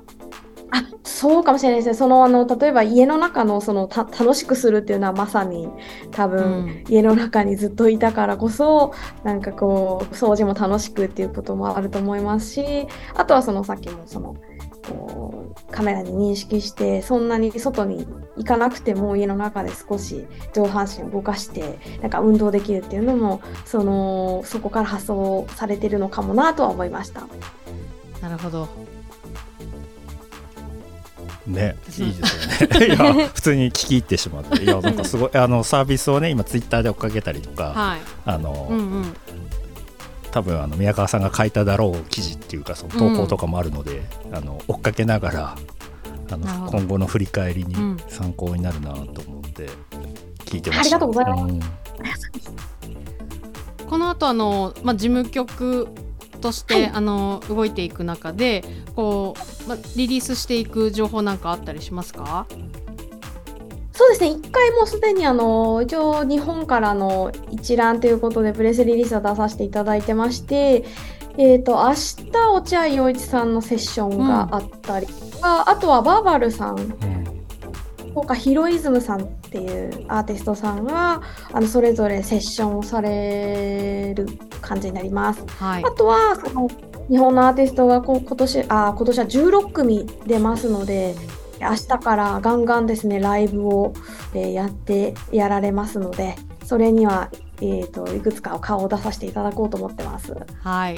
[0.71, 1.93] あそうかもしれないですね。
[1.93, 5.69] そのあの例えば家の中のそのた楽しくするっていうのはまさに
[6.12, 8.93] 多分、うん、家の中にずっといたからこそ
[9.24, 14.36] なんかこう掃除も楽しくっていうこともあると思いますしあとはそのさっきもその
[14.88, 27.28] こうカメラに認識してそんなに外に行かなくても家の中で少し上半身を動かしてなんか運動できるっていうのもそのそこから発想されてるのかもなとは思いました。
[28.21, 28.67] なるほど。
[31.48, 32.88] ね、いいですよね。
[32.88, 39.15] いや普通に聞き入ってしまっていやなんかすごいあのサービスをね今ツイッターで追っかけたりとか、はい、あの、うんうん、
[40.32, 45.56] 多分あの宮川さんが書いただろう記事っていうかその投稿とかもあるので、うん、あの追っかけながら
[46.32, 47.76] あの今後の振り返りに
[48.08, 49.70] 参考になるなと思って
[50.40, 52.32] 聞いてました、うん、ありがとうございます、
[53.80, 55.88] うん、 この後あのまあ事務局
[56.42, 58.64] として、はい、あの動いていく中で
[58.96, 59.36] こ
[59.66, 62.46] う、ま、リリースしていく情報なんかあったりしますか？
[63.98, 70.84] そうですね、一回もうすでにあの一応日本からの一覧ということでプレスリリースを出させていただいてまして、
[71.38, 71.93] えーと、明
[72.32, 81.21] 日落合陽一さんのセッションがあったりとか、うん、あとはバーバルさん、うん、かヒロイズムさんっていうアーティストさんが
[81.52, 84.28] あのそれぞれセッションをされる
[84.62, 85.45] 感じになります。
[85.58, 86.69] はい、あとはその
[87.10, 91.15] 日本のアーティストが今年あ今年は16組出ますので
[91.60, 93.93] 明日からガンガンですねライブを、
[94.34, 97.30] えー、やってやられますのでそれには、
[97.62, 100.36] えーと、いくつか顔を出させていただこうと思ってます。
[100.62, 100.98] はい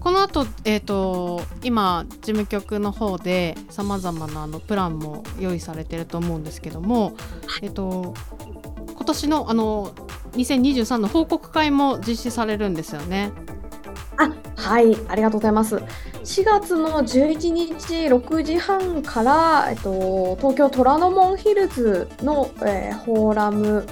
[0.00, 7.14] この後、えーと、今事務局の方でさまざまなあのプランも用意されてると思うんですけども、
[7.60, 8.14] えーと
[8.94, 9.92] 今年のあの
[10.32, 13.32] 2023の報告会も実施されるんですよね。
[14.16, 15.76] あはい、ありがとうございます。
[15.76, 23.86] 4月の11日6時半から、えっと、東京虎ノ門ヒルズの、えー、フォーラム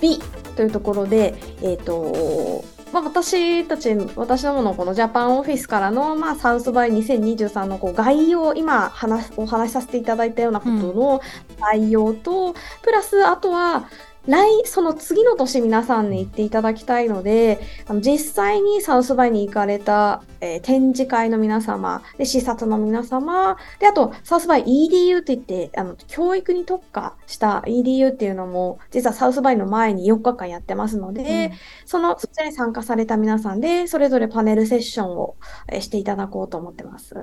[0.00, 0.18] B
[0.56, 11.20] というところで、えっとまあ、私たち、私どものこのジャパンオフィスからの、まあ、サウスバイ2023のこう概要、今話お話しさせていただいたようなことの
[11.60, 13.88] 概要と、うん、プラスあとは、
[14.26, 35.36] 来、その次の年皆さんに行っていただきたいので、あの実際にサウスバイに行かれた、えー、展示会の皆様、で視察の皆様、で、あと、サウスバイ EDU って言って、あの、教育に特化した EDU っていうのも、実はサウスバイの前に4日間やってますので、うん、その、そちらに参加された皆さんで、それぞれパネルセッションを、
[35.68, 37.14] えー、していただこうと思ってます。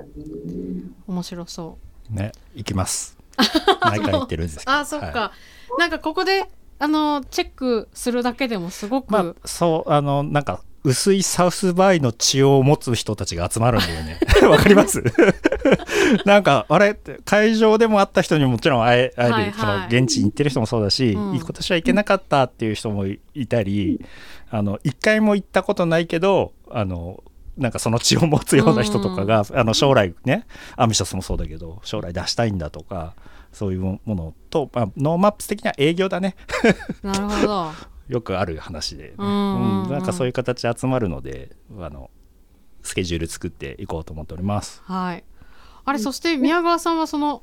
[1.06, 1.78] 面白そ
[2.10, 2.14] う。
[2.14, 3.16] ね、行きます。
[3.82, 5.06] 毎回行ってるんですあ、そっか。
[5.06, 5.32] は
[5.78, 14.20] い、なんかここであのチェックするだけでもすごく、まあ、そうあのなんか薄いサウスバイの血を持つ人たちが集まるんだよね。
[14.46, 15.02] わかります？
[16.26, 16.94] なんか、あれ？
[17.24, 24.04] 会場でも会った人にももちろん会え、会える、はいはい、その現地に行ってる人もそうだし、うん、今年は行けなかったっていう人もいたり、
[24.50, 27.24] あの、一回も行ったことないけど、あの、
[27.56, 30.44] なんかその血を持つような人とかが、あの将来ね、
[30.76, 33.14] アミシャスもそうだけど、将来出したいんだとか、
[33.54, 36.36] そういうものと、まあ、 NoMaps 的な営業だね。
[37.02, 37.70] なるほど。
[38.08, 42.10] よくある話で、ね、うん、うん、なんかそういう形で集まるのであの
[42.82, 44.82] スケジュール作っていこうと思っております。
[44.84, 45.24] はい。
[45.86, 47.42] あれそして宮川さんはその、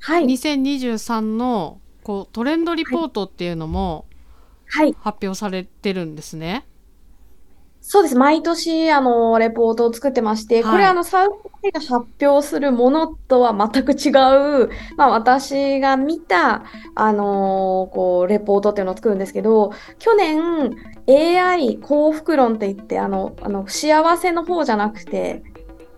[0.00, 4.06] はい、2023のこうトレンドリポートっていうのも
[4.66, 6.66] 発表されてるんですね、
[7.82, 8.14] そうです。
[8.14, 11.30] 毎年、あの、レポートを作ってまして、はい、これ、あの、サウ
[11.64, 16.64] スが発表するものとは全く違う、まあ、私が見た、
[16.94, 20.76] あのこう、レポートっていうのを作るんですけど、去年、
[21.08, 25.42] AI 幸福論って言って、あの、あの、幸せの方じゃなくて、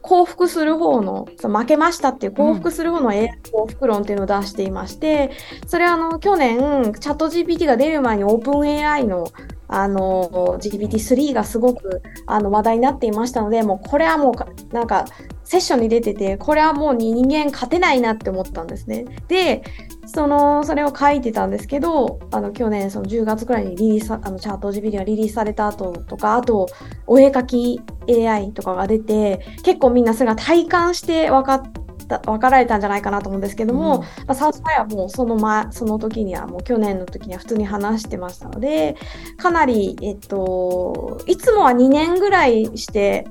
[0.02, 5.30] 幸福する方の、負けましたっていう幸福する方の AI 幸福論っていうのを出していまして、
[5.66, 9.26] それはあの、去年、チャット GPT が出る前にオープン AI の
[9.72, 15.06] あの GPT-3 がすごくあの話題になっていましたのでもうこれはもうなんか
[15.44, 19.06] セッションに出ててこれはもう人間勝てないなって思ったんですね。
[19.28, 19.62] で
[20.06, 26.68] そのそれを書いてたんですけどあの去年その10月くらいにリリースあのチャート GPT がリリースされた後とかあと
[27.06, 38.96] お絵かき AI とかが出て結構みんなそれが体感して分かった分かられたんじゃないかなと思うんですけども、うん、まあ、サウスバイはもうその前その時にはもう去年の時には普通に話してましたので
[39.36, 43.26] かなりえっといつもは2年ぐらいして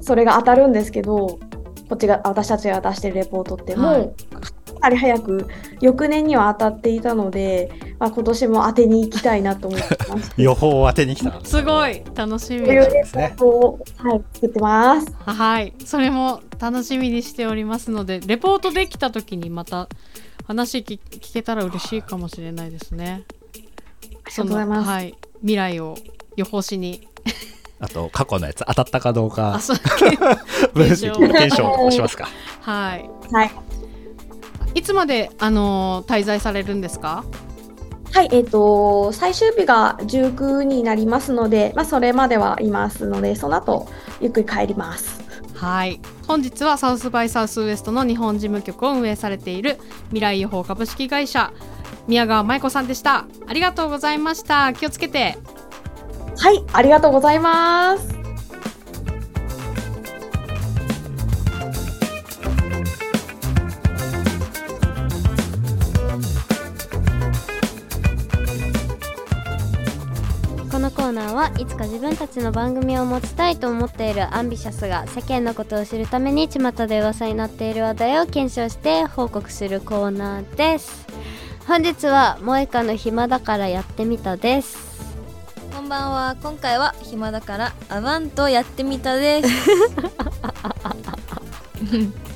[0.00, 1.38] それが当たるんですけど
[1.88, 4.14] こっちが私たちが出してるレポートってもう、はい
[4.84, 5.48] かなり早く
[5.80, 10.32] 翌年には当たっていたので、まあ、今年も当てに行きたいなと思ってます。
[10.36, 11.40] 予報を当てに来た。
[11.42, 12.66] すごい楽しみ。
[12.66, 13.34] ですね。
[13.38, 15.06] はい作ってます。
[15.24, 15.72] はい。
[15.86, 19.88] それも楽しみにしておりますのでレポートできた時にまた
[20.46, 20.98] 話聞
[21.32, 23.22] けたら嬉しいかもしれないですね。
[23.22, 25.96] ありがとうございます、はい、未来を
[26.36, 27.08] 予報しに。
[27.80, 29.58] あと過去のやつ当たったかどうか。
[30.74, 32.28] 分析検証をしますか。
[32.60, 33.73] はい、はい
[34.74, 37.24] いつまで、あの滞在されるんですか？
[38.12, 43.88] はい、えっ、ー、と、最終日が19になりますので、まあ、それまではいますので、その後、
[44.20, 45.20] ゆっくり帰ります。
[45.54, 46.00] はい。
[46.28, 49.78] 本日はサウスバイサウスウエストの日本事務局を運営されている
[50.10, 51.52] 未来予報株式会社
[52.06, 53.26] 宮川舞子さんでした。
[53.46, 54.72] ありがとうございました。
[54.72, 55.38] 気をつけて。
[56.36, 58.23] はい、ありがとうございます。
[70.74, 76.58] コーナーはいつか自分たちの番組を持ちたいと思っているアンビシャスが世間のことを知るために巷
[76.88, 81.06] で噂になっている話題を検証して報告するコーナーです。
[81.68, 85.00] 本日は萌えかの暇だからやってみたです。
[85.72, 86.36] こんばんは。
[86.42, 89.48] 今回は暇だからアバントやってみたです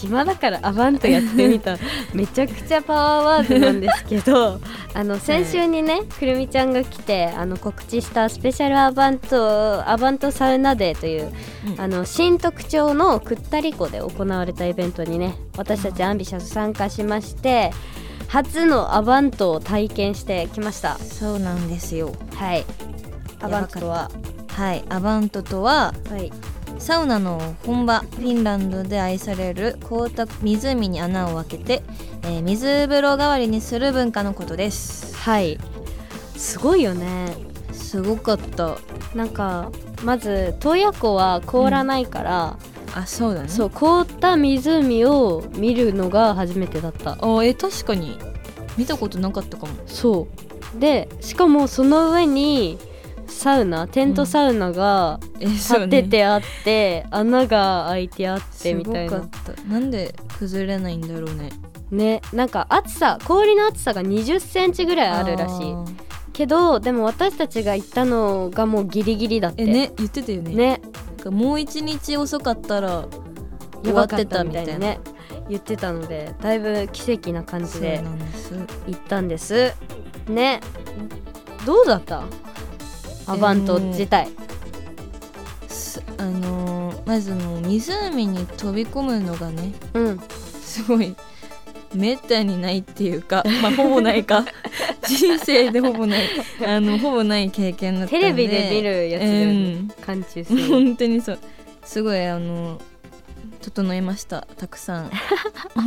[0.00, 1.76] 暇だからアバントやってみた。
[2.14, 4.60] めちゃくちゃパワーワードなんですけど
[4.94, 11.32] あの先週にね、くるみちゃんが来てあの告知したスペシャルアバントアバントサウナデーという、
[11.74, 17.72] うん、あの新特徴のくったり湖で行われたイベントにね私たちアンビシャス参加しまして
[18.28, 20.98] 初のアバントを体験してきました。
[20.98, 22.12] そうなんですよ。
[22.34, 22.64] はい。
[23.40, 24.10] アバントは
[24.48, 24.84] はい。
[24.88, 26.30] アバントとは、はい、
[26.78, 31.82] サウナの本場フィンランドで愛される凍った湖に穴を開けて、
[32.22, 35.14] えー、水風呂代わりにする文化のことです。
[35.16, 35.58] はい。
[36.36, 37.34] すごいよね。
[37.72, 38.78] すごかった。
[39.14, 39.70] なんか
[40.04, 43.48] まず洞爺湖は凍らないから、うん、あそうだね。
[43.48, 47.18] そう凍った湖を見るのが初めてだった。
[47.20, 48.18] あえ確かに。
[48.76, 49.72] 見たことなかったかも。
[49.86, 50.28] そ
[50.76, 50.80] う。
[50.80, 52.78] でしかもその上に
[53.28, 59.28] サウナテントサウナが立っててあって、うん穴が開いてあってみたいな。
[59.68, 61.50] なんで崩れないんだろうね。
[61.90, 65.74] ねなんか厚さ氷の厚さが2 0センチぐらいあるらしい。
[66.32, 69.64] けどでも私たちが行ったのがもうギリギリだって。
[69.64, 70.54] ね言ってたよね。
[70.54, 70.80] ね。
[71.26, 73.06] もう一日遅かったら
[73.82, 74.78] 終わってたみたいな。
[74.78, 75.00] ね
[75.48, 78.02] 言ってたのでだいぶ奇跡な感じで
[78.86, 79.72] 行ったんです。
[80.28, 80.60] ね。
[81.66, 82.24] どうだった？
[83.28, 84.28] アバント自体、
[86.16, 90.18] あのー、まずの湖に飛び込むのがね、うん、
[90.62, 91.14] すごい
[91.94, 94.44] めったにないっていうか、 まあ、ほぼないか。
[95.06, 96.28] 人生でほぼない
[96.66, 98.20] あのほぼない経験だったんで。
[98.20, 100.68] テレビで見るやつで、うん、感知する。
[100.68, 101.38] 本当にそう。
[101.82, 102.78] すごいあの
[103.62, 104.46] 整えました。
[104.56, 105.10] たくさん。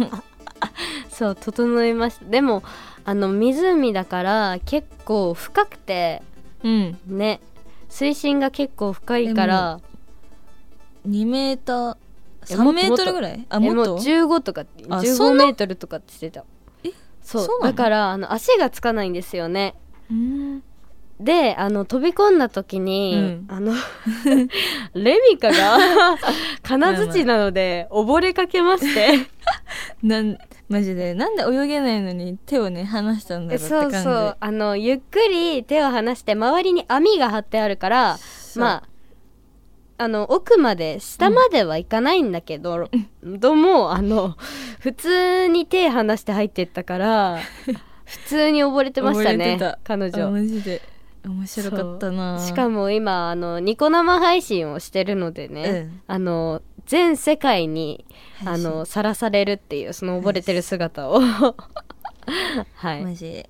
[1.12, 2.26] そう整えました。
[2.26, 2.64] でも
[3.06, 6.24] あの湖だから結構深くて
[6.64, 7.00] うん。
[7.08, 7.40] ね。
[7.90, 9.80] 水深が結構深いから。
[11.08, 11.98] 2メーター
[12.46, 13.46] 3メートルぐらい？
[13.50, 16.46] あもっと？15とか15メートルとかってしてた。
[16.84, 16.92] え
[17.22, 17.48] そう。
[17.62, 19.76] だからあの足がつかないんですよね。
[20.10, 20.64] うん
[21.22, 23.74] であの飛び込んだ時に、うん、あの
[24.96, 25.78] レミカが
[26.64, 29.28] 金槌なので溺れかけまして。
[30.04, 30.38] なん
[30.70, 31.14] マジで。
[31.14, 33.96] なんで泳げないのに手をね離したんだろうって感じ。
[33.98, 34.38] そうそう。
[34.40, 38.18] あのゆっくり手を離して周りに網が張ってあるから
[38.56, 42.90] まああの奥まで下までは行かないんだけど、
[43.24, 44.36] どうもあの
[44.80, 47.38] 普通に手離して入ってったから
[48.06, 50.32] 普通に溺れてましたね彼女。
[50.32, 50.82] マジで
[51.24, 52.40] 面白かったな。
[52.40, 58.06] しかも今あのニコ生配信をしてるのでね、あの全世界に
[58.46, 61.22] あのさらされるっていうその溺れてる姿を。
[62.76, 63.04] はい。
[63.04, 63.46] マジ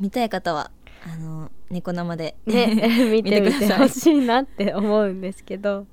[0.00, 0.70] 見たい方は
[1.04, 5.86] あのニコ生でね 見てみてほしいなって思うんですけど。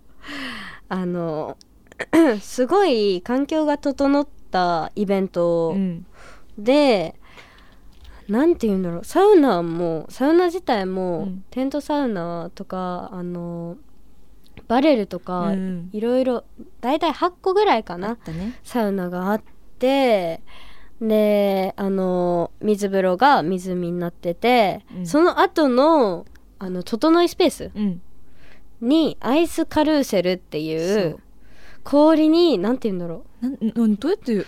[0.87, 1.57] あの
[2.41, 6.05] すごい環境が整ったイベントうん
[8.27, 9.03] で、なんて言うんだろう。
[9.03, 11.43] サウナもサウナ自体も、うん。
[11.49, 13.77] テントサウナとかあの
[14.67, 16.43] バレルとか、うんいろいろ
[16.81, 18.59] 大体8個ぐらいかあなね。
[18.63, 19.43] サウナがあっ
[19.79, 20.41] て
[21.01, 25.05] であの水風呂が湖になってて、うん。
[25.07, 26.25] その後の
[26.57, 28.01] あの整いスペースうん。
[28.81, 31.03] にアイスカルーセルっていそう。
[31.03, 31.19] う
[31.83, 34.43] 氷になんて言うんだろなんなんどうやってやう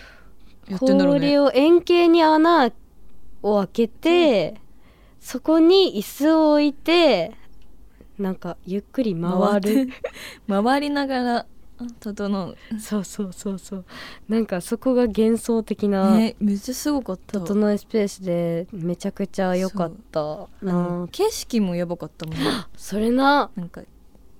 [0.75, 1.19] ってんだろうね。
[1.19, 2.71] 氷を円形に穴
[3.41, 4.61] を開けて、
[5.19, 7.33] そこに椅子を置いて
[8.17, 9.89] なんかゆっくり回る。
[10.47, 11.45] 回りながら
[11.99, 12.57] 整う。
[12.79, 13.85] そうそうそうそう。
[14.27, 17.39] なんかそこが幻想的な、ねめっちゃすごかった。
[17.39, 20.21] 整いスペースでめちゃくちゃ良かった。
[20.21, 22.43] あなの景色もやばかったもんね。
[22.75, 23.51] それな。
[23.55, 23.81] なんか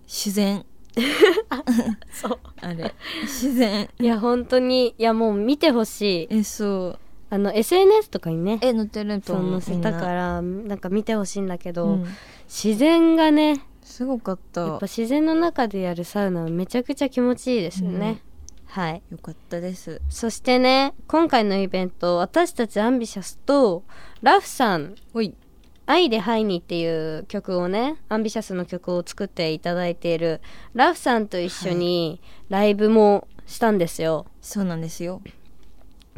[0.08, 0.66] 自然。
[2.12, 2.40] そう。
[2.62, 2.96] あれ。
[3.24, 3.88] 自然。
[4.00, 4.96] いや本当に。
[4.98, 6.28] いやもう見てほしい。
[6.32, 9.62] えそうあの SNS とかにねえ載ってると思う。
[9.62, 12.06] 載せたからなんか見てほしいんだけど、うん。
[12.48, 18.22] 自然がねすごかっやたっぱ自然の中でやるサウナはめちゃくちゃ気持ちいいですよね、
[18.68, 19.02] はい。
[19.10, 20.02] よかったです。
[20.10, 23.84] そしてね今回のイベント私たちアンビシャスと
[24.22, 25.36] ラフさんほい
[25.86, 26.86] 「愛でハイニー」ってい
[27.18, 30.42] う曲をねアンビシャスの曲を作っていただいている
[30.74, 35.22] ラフさんと一緒にライブもしたんですよ、そうなんですよ。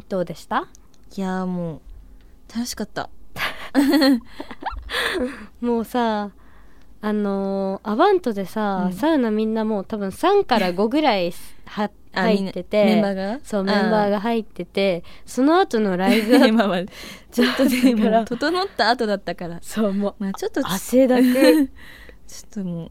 [0.08, 0.66] どうでした？
[1.16, 1.80] いやーもう
[2.54, 3.10] 楽しかった。
[5.60, 6.30] もうさ
[7.02, 8.92] あのーアバントでさ、うん。
[8.92, 11.32] サウナみんなもう多分3から5ぐらい
[11.66, 13.40] はあ入っててメンバーが？
[13.42, 16.80] そうメンバーが入っててその後のライブ だまあまあ
[17.30, 19.58] ちょっと整った後だったから。
[19.62, 21.70] そうもうまあちょっとちょっ汗だく
[22.50, 22.90] ともう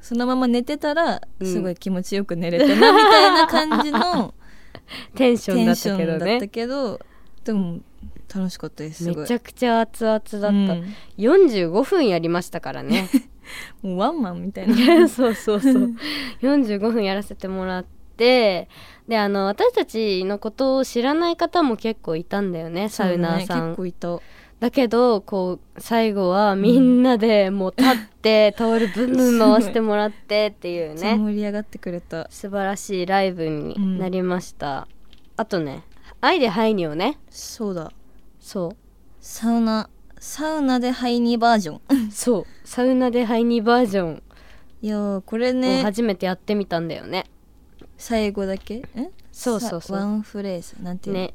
[0.00, 1.46] そのまま寝てたらうん。
[1.46, 4.34] すごい気持ちよく寝れたなみたいな感じの
[5.14, 6.16] テンションだったけどね。
[6.16, 7.00] ンだったけど
[7.46, 7.78] でも
[8.34, 10.94] 楽しかったですめちゃくちゃ熱々だった、うん。
[11.16, 13.08] 45分やりましたからね。
[13.82, 14.74] もうワンマンみたいな。
[15.08, 15.94] そうそうそう
[16.42, 17.84] 45分やらせてもらっ
[18.16, 18.68] て
[19.06, 24.18] であの私たちのことを知らない方も結構いたんだよねサウナーさん、ね結構いた。
[24.58, 31.16] だけどこう最後はみんなでもう立って タオルブンブン回してもらってっていうね。
[31.16, 32.26] 盛り上がってくれた。
[32.30, 34.88] 素晴らしいライブになりました、
[35.36, 35.82] あとね
[36.26, 37.18] 「愛でハイニ」をね。
[37.30, 37.92] そうだ。
[38.40, 38.76] そう。
[39.20, 41.80] サウナサウナでハイニーバージョン。
[42.10, 42.46] そう。
[42.64, 44.22] サウナでハイニバージョン。
[44.82, 47.26] いやーこれをね初めてやってみたんだよね。
[47.96, 48.82] 最後だけ？
[48.94, 49.10] え？
[49.32, 49.80] そうそうそう。
[49.82, 50.82] さワンフレーズ。
[50.82, 51.22] なんていうの？
[51.22, 51.34] ね。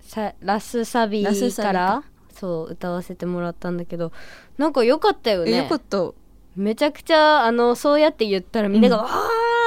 [0.00, 1.72] さラスサビラスサビか。
[1.72, 4.12] からそう歌わせてもらったんだけど。
[4.56, 5.66] なんか良かったよね。
[5.68, 6.12] かった
[6.58, 9.02] めちゃくちゃあのそうやって言ったらみんながうん。
[9.04, 9.10] わ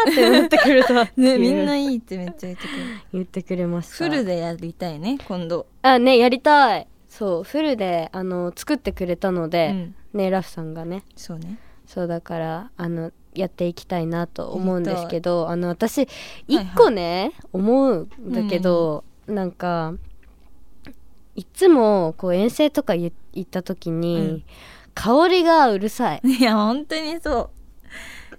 [0.07, 2.83] ーってなってくれた ねみんないいってめっちゃ言ってくれる。
[3.13, 3.95] 言ってくれました。
[3.95, 5.67] フルでやりたいね今度。
[5.81, 6.87] あねやりたい。
[7.07, 7.43] そう。
[7.43, 9.95] フルであの作ってくれたのうで、ん。
[10.13, 11.03] ねラフさんがね。
[11.15, 11.57] そうね。
[11.85, 16.07] そうだからあのやっていきたいなと思うんですけどあの私はい
[16.55, 19.93] 一個ね、思うんだけど、なんか
[21.35, 24.43] いつもこう遠征とか行行った時に、うん
[24.93, 26.21] 香りがうるさい。
[26.23, 27.51] いや本当にそ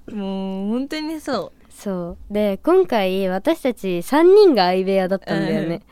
[0.08, 0.14] う。
[0.14, 1.72] もう本当にそう。
[1.72, 2.32] そう。
[2.32, 5.82] で今回私たち3人が相部屋だったんだよね、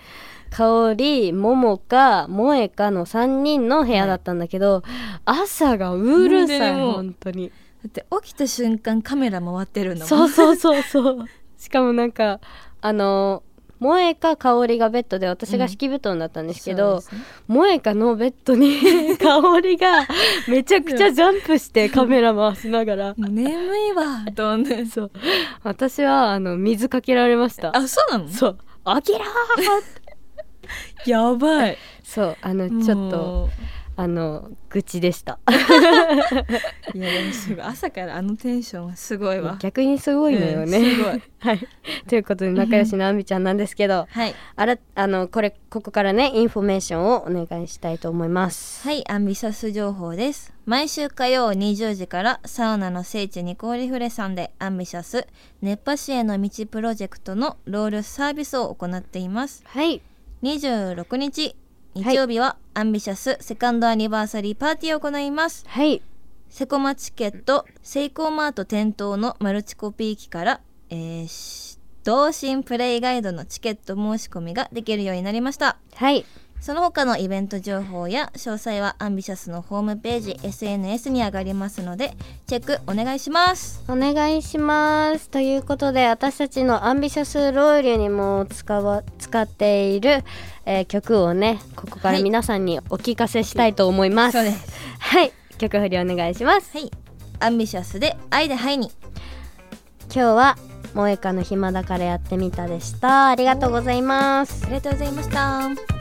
[0.51, 4.83] 香り桃香萌香の3人の部屋だったんだけど、
[5.25, 6.93] 朝がうるさい本当にもう。
[6.93, 7.49] 本当に。
[7.49, 7.55] だ
[7.89, 10.09] って起きた瞬間カメラ回ってるんだもん。
[10.09, 11.25] そうそうそうそう。
[11.57, 12.41] しかもなんか
[12.83, 13.43] あの
[13.81, 17.25] 萌香香りがベッドで私が敷布団だったんですけど、そうですね。
[17.49, 18.79] 萌香のベッドに
[19.17, 20.07] 香りが
[20.49, 23.15] めちゃくちゃジャンプしてカメラ回しながら。
[23.17, 24.25] 眠いわ。
[24.35, 25.11] どんどんそう。
[25.63, 27.75] 私はあの水かけられました。
[27.77, 28.29] あそうなの？
[28.29, 29.25] そう「あきらー!
[31.11, 31.79] 」やばい。
[32.05, 32.37] そう。
[32.43, 33.51] あのちょっとも
[34.01, 35.39] あの愚痴でした。
[36.95, 39.59] いやでもすごい朝からあのテンションはすごいわ。
[39.61, 41.23] 逆にすごいのよね、うんすごい。
[41.39, 41.69] はい。
[42.09, 48.89] ということで仲良しのあんびちゃんなんですけどはいあらあのこれここからねインフォメーションをお願いしたいと思います。
[48.89, 50.55] はい、アンビシャス情報です。
[50.65, 55.27] 毎週火曜20時からサウナの聖地ニコーリフレさんでアンビシャス
[55.61, 59.63] 熱波師への道プロジェクトのロウリュサービスを行っています。
[59.67, 60.01] はい。
[60.43, 61.55] 26日
[61.95, 65.65] 日曜日はアンビシャスセカンドアニバーサリーパーティーを行います。
[65.67, 66.01] はい
[66.49, 75.79] セコマチケットセイコーマート店頭のマルチコピー機から、えーし道新プレイガイドのチケット申し込みができるようになりました。
[75.95, 76.25] はい
[76.61, 82.13] その他のイベント情報や詳細はアンビシャスのホームページ SNS に上がりますので
[82.47, 83.83] チェックお願いします。
[83.89, 85.31] お願いします。
[85.31, 90.23] ということで私たちのアンビシャスロールにも使わ使っている、
[90.67, 92.23] えー曲をねここからはい。
[92.23, 94.73] 皆さんにお聞かせしたいと思います、そうです。
[94.99, 95.33] はい。
[95.59, 96.77] 曲振りお願いします。
[96.77, 96.91] はい。
[97.41, 98.91] アンビシャスで愛でハイに。
[100.13, 100.57] 今日は
[100.91, 103.29] 萌えかの暇だからやってみたでした。
[103.29, 104.65] ありがとうございます。
[104.67, 106.00] ありがとうございました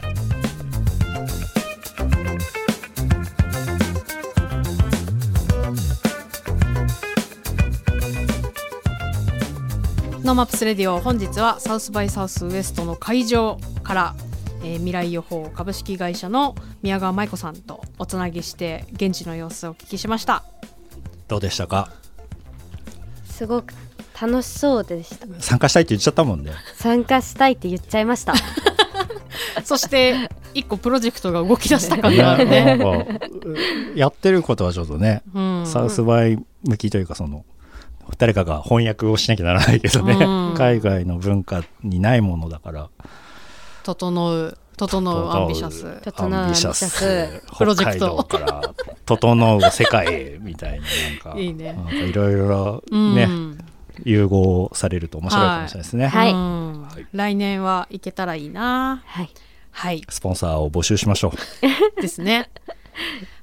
[10.29, 14.15] NoMaps Radio 本日はサウスバイサウスウエストの会場から、
[14.63, 16.53] えー未来予報株式会社の
[16.83, 20.43] 宮川舞子さんとおつなぎして現地の様子をお聞きしました。
[21.27, 21.91] どうでしたか？
[23.25, 23.73] すごく
[24.21, 25.25] 楽しそうでした。
[25.41, 26.51] 参加したいって言っちゃったもんね。
[26.75, 28.35] 参加したいって言っちゃいました。
[29.65, 33.19] そして一個プロジェクトが動き出した感じがあるね、
[33.95, 37.45] やってることはちょっとね、うん、サウスバイ向きというかその
[38.17, 40.55] 誰かが翻訳をしなきゃならないけどね、うん。
[40.55, 42.89] 海外の文化にないものだから。
[43.83, 48.73] 整う整うアンビシャス整うアンビシャスプロジェクト北海道から
[49.05, 51.73] 整う世界へみたいななんか いいね。
[51.73, 53.15] なんかいろいろうん。
[53.15, 53.27] ね、
[54.03, 56.31] 融合されると面白いかもしれないですね、はい。
[56.31, 59.03] うん来年は行けたらいいな。
[59.05, 59.29] はい。
[59.71, 60.03] はい。
[60.09, 61.33] スポンサーを募集しましょ
[61.97, 62.01] う。
[62.01, 62.49] ですね。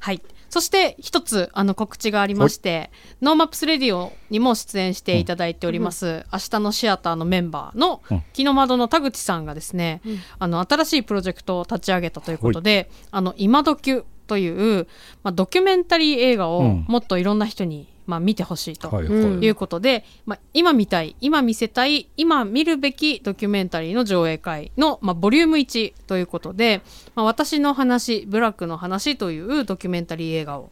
[0.01, 0.23] はい。
[0.57, 2.91] そして一つあの告知がありまして、
[3.21, 8.23] NoMaps Radio にも出演していただいております、明日のシアターのメンバーのうん。
[8.33, 10.19] キノマドの田口さんがですね、うん。
[10.39, 14.87] あの新しいプロジェクトを立ち上げたということで、あの今ドキュという
[15.23, 16.87] まあドキュメンタリー映画をうん。
[16.89, 18.91] もっといろんな人にまあ見てほしいと。
[18.91, 26.83] はいうことで、まあ、今見たい今見せたい今見るべきドキュメンタリーの上映会の、まあ、ボリューム1ということで
[27.15, 30.71] 「まあ、私の話ブラックの話」というドキュメンタリー映画を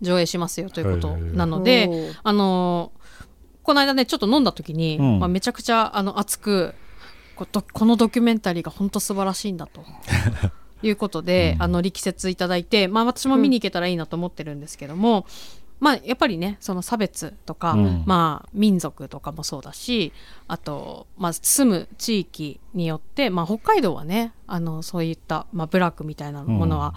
[0.00, 3.00] 上映しますよということなので、おーあのー
[3.62, 6.74] この間ねちょっと飲んだ時に、うんまあ、めちゃくちゃあの熱く
[7.36, 9.84] こどこのドキュメンタリーが本当素晴らしいんだと。
[10.82, 15.26] いうことで、うんあの力説いただいて、まあ、私も見に行けたらいいなと思ってるんですけども、
[15.80, 18.02] まあ、やっぱりねその差別とか、うん。
[18.06, 20.12] まあ、民族とかもそうだし
[20.46, 26.94] あと、まあ、住む地域によって、まあ、北海道はねあのそういった、まあ、ブラックみたいなものは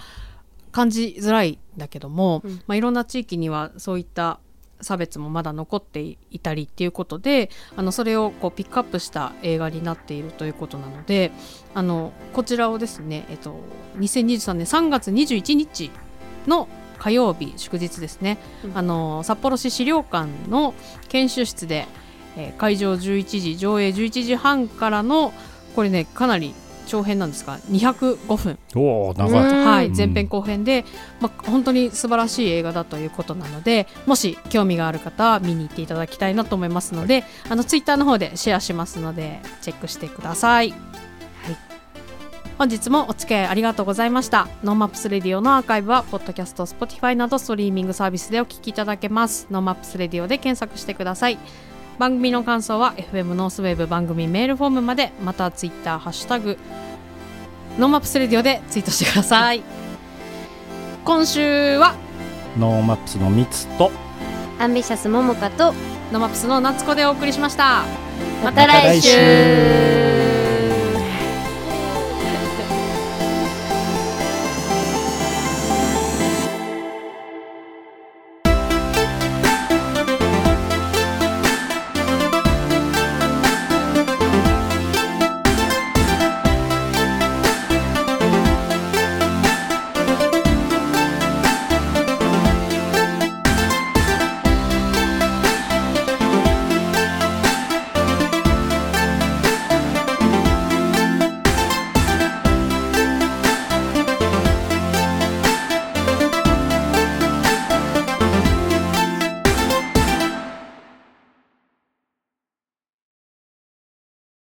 [0.71, 2.51] 感じづらいんだけども、うん。
[2.67, 4.39] まあ、いろんな地域にはそういった
[4.83, 11.31] 差別もまだ残っていたりっていうことであのそれをこうピックアップした映画になっているということなので
[11.73, 13.55] あのこちらをですね、えっと、
[13.97, 15.89] 2023年3月21日
[16.47, 16.67] の
[17.03, 18.77] 火曜日祝日ですね、うん。
[18.77, 20.73] あの札幌市資料館の
[21.09, 21.85] 研修室で、
[22.37, 25.33] えー会場11時上映11時半からの
[25.75, 26.55] これねかなり
[26.87, 28.57] 長編なんですが205分。
[29.65, 30.85] はい、前編後編で、
[31.19, 40.71] まあ、本当に素晴らしい映画だということなのでもし興味がある方は見に行っていただきたいなと思いますので、あのツイッターの方でシェアしますのでチェックしてください。
[40.71, 41.72] はい
[42.57, 44.47] 本日もお付き合いありがとうございました。
[44.63, 49.47] NoMaps Radio のアーカイブは、ポッドキャスト、Spotify などストリーミングサービスでお聞きいただけます。
[49.51, 51.37] NoMaps Radio で検索してください。
[51.99, 56.57] 番組の感想は FM ノースウェーブ番組メールフォームまで、またツイッター、ハッシュタグ、
[57.77, 59.61] NoMaps Radio でツイートしてください。
[61.03, 61.95] 今週は？
[62.57, 63.91] NoMaps のミツと
[64.59, 65.73] アンビシャスももかと
[66.11, 67.83] NoMaps の夏子でお送りしました。
[68.43, 70.12] また来週